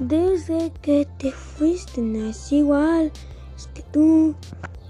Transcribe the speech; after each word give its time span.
Desde 0.00 0.72
que 0.82 1.06
te 1.18 1.30
fuiste 1.30 2.00
no 2.00 2.28
es 2.28 2.50
igual. 2.50 3.12
Es 3.56 3.68
que 3.68 3.82
tú, 3.82 4.34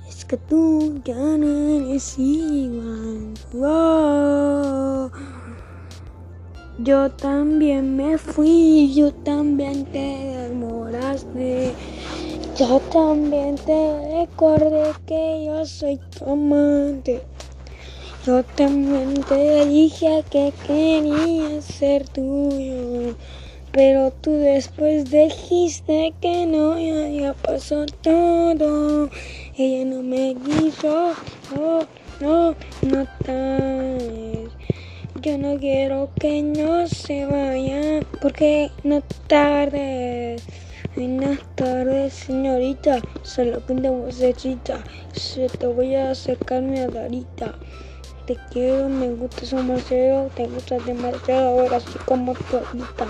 es 0.08 0.24
que 0.24 0.38
tú 0.38 1.02
ya 1.04 1.14
no 1.14 1.46
eres 1.46 2.18
igual. 2.18 3.34
Yo 6.78 7.10
también 7.10 7.96
me 7.96 8.16
fui, 8.16 8.94
yo 8.94 9.12
también 9.12 9.84
te 9.84 10.48
demoraste. 10.48 11.74
Yo 12.58 12.80
también 12.80 13.56
te 13.56 14.20
recordé 14.20 14.94
que 15.04 15.44
yo 15.46 15.66
soy 15.66 16.00
tu 16.16 16.24
amante. 16.32 17.22
Yo 18.24 18.42
también 18.42 19.22
te 19.24 19.66
dije 19.66 20.24
que 20.30 20.54
quería 20.66 21.60
ser 21.60 22.08
tuyo. 22.08 23.14
Pero 23.74 24.12
tú 24.12 24.30
después 24.30 25.10
dijiste 25.10 26.14
que 26.20 26.46
no, 26.46 26.78
ya, 26.78 27.34
pasó 27.34 27.84
todo. 28.02 29.10
Ella 29.58 29.84
no 29.84 30.00
me 30.00 30.36
quiso, 30.36 31.12
no, 31.52 31.80
no, 32.20 32.54
no 32.82 33.06
tardes. 33.26 34.50
Yo 35.20 35.38
no 35.38 35.58
quiero 35.58 36.08
que 36.20 36.40
no 36.40 36.86
se 36.86 37.26
vaya, 37.26 38.06
porque 38.22 38.70
no 38.84 39.02
tardes. 39.26 40.44
Buenas 40.94 41.40
tardes, 41.56 42.14
señorita. 42.14 43.00
Solo 43.24 43.60
una 43.68 43.90
vocecita. 43.90 44.84
Se 45.14 45.48
te 45.48 45.66
voy 45.66 45.96
a 45.96 46.12
acercarme 46.12 46.82
a 46.82 46.86
Darita. 46.86 47.56
Te 48.26 48.38
quiero, 48.52 48.88
me 48.88 49.08
gustas 49.10 49.50
demasiado, 49.50 50.28
te 50.36 50.46
gustas 50.46 50.86
demasiado 50.86 51.58
ahora 51.58 51.78
así 51.78 51.98
como 52.06 52.34
tu 52.34 52.56
ahorita. 52.56 53.06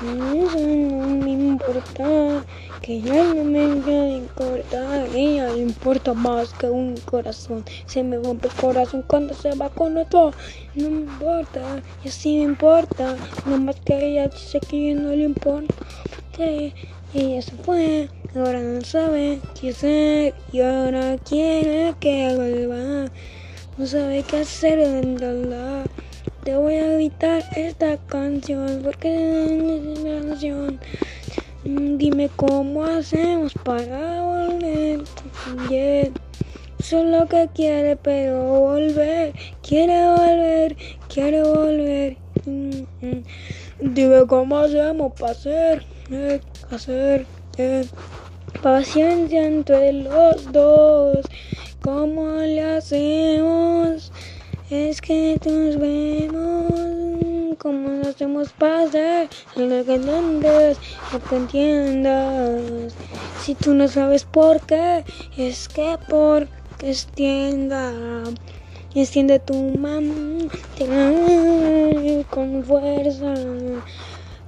No 0.00 1.10
me 1.24 1.32
importa, 1.32 2.42
que 2.80 3.02
ya 3.02 3.22
no 3.22 3.44
me 3.44 3.66
importa, 3.66 4.92
a 4.94 5.06
ella 5.08 5.50
le 5.50 5.58
importa 5.58 6.14
más 6.14 6.54
que 6.54 6.70
un 6.70 6.96
corazón. 6.96 7.66
Se 7.84 8.02
me 8.02 8.16
rompe 8.16 8.48
el 8.48 8.54
corazón 8.54 9.04
cuando 9.06 9.34
se 9.34 9.54
va 9.56 9.68
con 9.68 9.98
otro, 9.98 10.30
no 10.74 10.88
me 10.88 11.00
importa, 11.00 11.82
y 12.02 12.08
así 12.08 12.38
me 12.38 12.44
importa, 12.44 13.18
más 13.44 13.76
que 13.84 14.12
ella 14.12 14.28
dice 14.28 14.58
que 14.60 14.88
yo 14.88 15.00
no 15.02 15.10
le 15.10 15.24
importa. 15.24 15.74
Sí, 16.34 16.72
ella 17.12 17.42
se 17.42 17.56
fue, 17.56 18.08
ahora 18.34 18.60
no 18.60 18.80
sabe 18.80 19.42
qué 19.60 19.68
hacer 19.68 20.34
y 20.50 20.62
ahora 20.62 21.18
quiere 21.18 21.94
que 22.00 22.34
vuelva. 22.34 23.12
No 23.76 23.86
sabe 23.86 24.22
qué 24.22 24.38
hacer 24.38 24.78
en 24.78 25.16
verdad. 25.16 25.84
Voy 26.56 26.74
a 26.74 26.94
evitar 26.94 27.42
esta 27.56 27.96
canción 28.06 28.80
porque 28.82 29.44
es 29.44 29.98
una 29.98 30.28
canción. 30.28 30.80
Mm, 31.64 31.96
Dime 31.96 32.30
cómo 32.36 32.84
hacemos 32.84 33.52
para 33.64 34.22
volver. 34.22 35.00
Yeah. 35.68 36.10
Solo 36.82 37.26
que 37.28 37.48
quiere, 37.54 37.96
pero 37.96 38.42
volver. 38.42 39.34
Quiere 39.62 40.02
volver, 40.04 40.76
quiere 41.12 41.42
volver. 41.42 42.16
Mm, 42.46 42.82
mm. 43.02 43.22
Dime 43.94 44.26
cómo 44.26 44.58
hacemos 44.58 45.12
para 45.18 45.32
hacer, 45.32 45.84
eh, 46.10 46.40
hacer, 46.70 47.26
eh. 47.58 47.84
Paciencia 48.62 49.46
entre 49.46 49.92
los 49.92 50.52
dos. 50.52 51.24
¿Cómo 51.82 52.26
le 52.36 52.60
hacemos? 52.60 54.12
Es 54.68 55.00
que 55.00 55.38
nos 55.46 55.78
vemos. 55.78 56.09
¿Cómo 57.62 57.90
nos 57.90 58.06
hacemos 58.06 58.52
pasar? 58.52 59.28
Lo 59.54 59.84
que 59.84 59.96
entiendes, 59.96 60.78
lo 61.12 61.20
que 61.20 61.36
entiendas. 61.36 62.94
Si 63.42 63.54
tú 63.54 63.74
no 63.74 63.86
sabes 63.86 64.24
por 64.24 64.62
qué, 64.62 65.04
es 65.36 65.68
que 65.68 65.98
por 66.08 66.48
que 66.78 66.88
extienda. 66.88 67.92
Extiende 68.94 69.40
tu 69.40 69.76
mano 69.78 70.48
con 72.30 72.64
fuerza. 72.64 73.34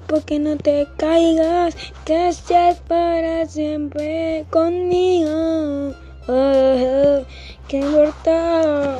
Porque 0.06 0.38
no 0.38 0.56
te 0.56 0.88
caigas, 0.96 1.76
que 2.06 2.28
estés 2.28 2.78
para 2.88 3.44
siempre 3.44 4.46
conmigo. 4.48 5.92
Oh, 6.28 7.22
que 7.68 7.76
importa? 7.76 8.96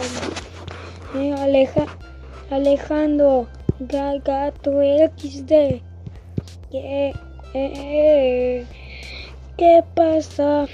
Eh, 1.15 1.33
Aleja, 1.33 1.87
Alejandro, 2.51 3.49
Gato 3.89 4.81
XD. 4.81 5.81
¿Qué, 6.71 7.13
eh, 7.55 8.65
¿Qué 9.57 9.85
pasa? 9.95 10.67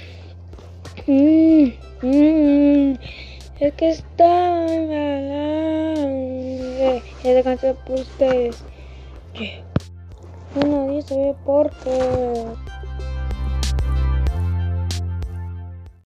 Mm, 1.07 1.69
mm, 2.01 2.93
es 3.59 3.73
que 3.73 3.89
está 3.89 4.65
eh, 4.67 6.01
esa 7.23 7.43
canción 7.43 7.77
por 7.85 7.99
ustedes. 7.99 8.63
Uno 10.55 10.87
dice 10.95 11.35
por 11.45 11.69
qué. 11.83 12.68